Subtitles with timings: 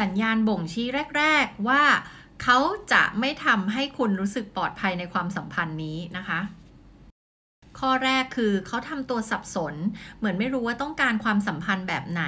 [0.00, 1.82] สัญญาณบ่งชี้แรก ๆ ว่า
[2.42, 2.58] เขา
[2.92, 6.40] จะไม่ทำให้คุณรู้สึกปลอดภัยในความสัมพันธ์นี้นะคะ
[7.80, 9.74] ข้อแรกคือเขาทำตัวสับสน
[10.18, 12.24] เหมือนไม่รู้ว่าต้องการความสัมพันธ์แบบไหน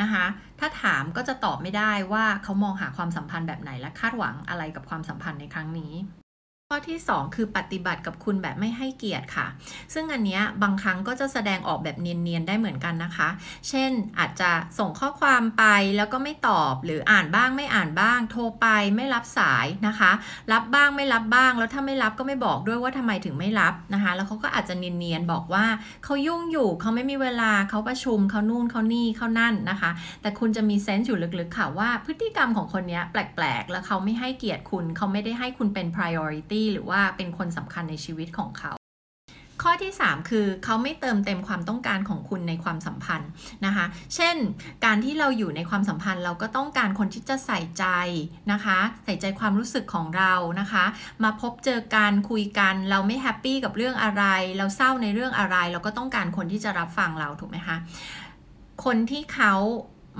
[0.00, 0.24] นะคะ
[0.60, 5.92] ถ้าถามก็จะตอบไม่ได้ว่าเขามองหาความสัมพันธ์แบบไหนและคาดหวังอะไรกับความสัมพันธ์ในครั้งนี้
[6.70, 9.46] ข้อที่ 2 คือปฏิบัติกับคุณแบบไม่ให้เกียรติค่ะ
[9.94, 13.28] ซึ่งอันเนี้ยบางครั้งก็จะแสดงออกแบบเนียนๆได้เหมือนกันนะคะ
[13.68, 15.64] เช่นอาจจะส่งข้อความไป
[15.96, 20.12] แล้วก็ไม่ตอบหรืออ่านบ้างไม่อ่านบ้าง โทรไปไม่รับสายนะคะ
[20.52, 25.64] รับบ้างไม่รับบ้าง แล้วถ้าไม่รับก็ไม่บอกด้วยว่าทำไมถึงไม่รับนะคะ แล้วเขาก็อาจจะเนียนๆบอกว่า
[26.04, 29.90] เขายุ่งอยู่เขาไม่มีเวลาเขาประชุมเขานู่นเขานี่เขานั่นนะคะ
[30.22, 38.72] แต่คุณจะมีเซนส์อยู่ลึกๆค่ะว่าพฤติกรรมของคนนี้แปลกๆ แล้วเขาไม่ให้เกียรติคุณเขาไม่ได้ให้คุณเป็น priority หรือว่าเป็นคนสำคัญในชีวิตของเขา
[39.62, 43.30] ข้อที่ 3 คือเขาไม่เติมเต็มความต้องการของคุณในความสัมพันธ์
[43.66, 44.36] นะคะ เช่น
[44.84, 47.84] การที่เราอยู่ในความสัมพันธ์ เราก็ต้องการคนที่จะใส่ใจ
[48.52, 50.84] นะคะ ใส่ใจความรู้สึกของเรานะคะ
[51.24, 54.24] มาพบเจอกันคุยกันเราไม่แฮปปี้กับเรื่องอะไร
[54.58, 57.76] เราเศร้าในเรื่องอะไร เราก็ต้องการคนที่จะรับฟังเราถูกไหมคะ
[58.84, 59.54] คนที่เขา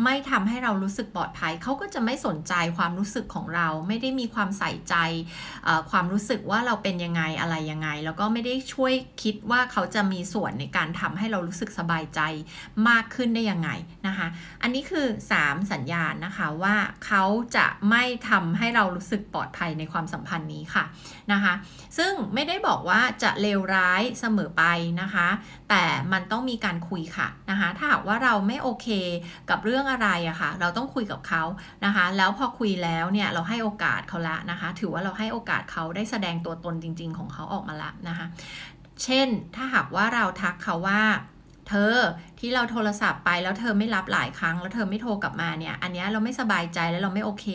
[0.03, 4.95] ไม่ทำให้เรารู้สึกปลอดภัย เขาก็จะไม่สนใจความรู้สึกของเรา ไม่ได้มีความใส่ใจ
[5.91, 12.21] ความรู้สึกว่าเราเป็นยังไงอะไรยังไง แล้วก็ไม่ได้ช่วยคิดว่าเขาจะมีส่วนในการทำให้เรารู้สึกสบายใจ
[12.89, 13.71] มากขึ้นได้ยังไง
[14.07, 14.27] นะคะ
[14.63, 15.07] อันนี้คือ
[15.39, 17.25] 3 สัญญาณนะคะว่าเขา
[17.57, 20.85] จะไม่ทำให้เรารู้สึกปลอดภัยในความสัมพันธ์นี้ค่ะ
[21.33, 21.55] นะคะ
[21.99, 24.65] ซึ่งไม่ได้บอกว่าจะเลวร้ายเสมอไป
[25.01, 25.29] นะคะ
[25.71, 28.89] แต่มันต้องมีการคุยค่ะนะคะ ถ้าหากว่าเราไม่โอเค
[29.51, 31.43] กับเรื่องรื่องอะไรอะคะ่ะ เราต้องคุยกับเขา
[31.85, 38.27] นะคะ แล้วพอคุยแล้วเนี่ยเราให้โอกาสเขาละนะคะ ถือว่าเราให้โอกาสเขาได้แสดงตัวตนจริง ๆ ของเขาออกมาละนะคะ
[39.05, 41.01] เช่นถ้าหากว่าเราทักเขาว่า
[41.69, 41.95] เธอ
[42.41, 47.47] ที่เราโทรศัพท์ไปแล้วเธอไม่รับหลายครั้ง แล้วเธอไม่โทรกลับมาเนี่ย อันนี้เราไม่สบายใจแล้วเราไม่โอเค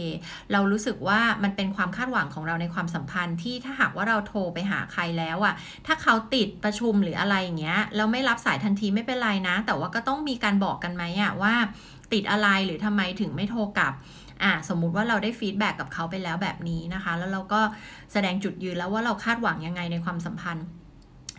[0.52, 5.54] เรารู้สึกว่ามันเป็นความคาดหวังของเราในความสัมพันธ์ที่ถ้าหากว่าเราโทรไปหาใครแล้วอะ
[5.88, 11.54] ถ้าเขาติดประชุมหรืออะไรอย่างเงี้ยแล้วไม่รับสายทันทีไม่เป็นไรนะ แต่ว่าก็ต้องมีการบอกกันไหมอะว่า
[12.14, 13.94] ติดอะไรหรือทำไมถึงไม่โทรกลับ
[14.44, 17.62] อ่าสมมุติว่าเราได้ feedback กับเขาไปแล้วแบบนี้นะคะ แล้วเราก็
[18.14, 20.66] แสดงจุดยืนแล้วว่าเราคาดหวังยังไงในความสัมพันธ์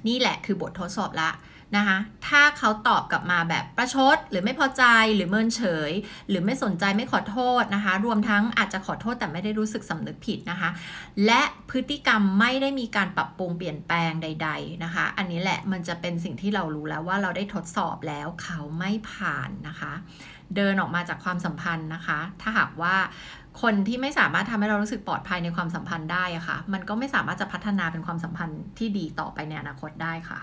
[0.09, 1.31] นี่แหละคือบททดสอบละ
[1.77, 1.99] นะคะ
[2.29, 5.93] ถ้าเขาตอบกลับมาแบบประชด หรือไม่พอใจหรือเมินเฉย
[6.29, 10.71] หรือไม่สนใจไม่ขอโทษนะคะ รวมทั้งอาจจะขอโทษแต่ไม่ได้รู้สึกสำนึกผิดนะคะ
[11.27, 19.93] และพฤติกรรมไม่ได้มีการปรับปรุงเปลี่ยนแปลงใด ๆนะคะ อันนี้แหละมันจะเป็นสิ่งที่เรารู้แล้วว่าเราได้ทดสอบแล้วเขาไม่ผ่านนะคะ
[20.57, 22.97] เดินออกมาจากความสัมพันธ์นะคะ ถ้าหากว่า
[23.63, 30.41] คนที่ไม่สามารถทำให้เรารู้สึกปลอดภัยในความสัมพันธ์ได้อะคะ่ะ มันก็ไม่สามารถจะพัฒนาเป็นความสัมพันธ์ที่ดีต่อไปในอนาคตได้ค่ะ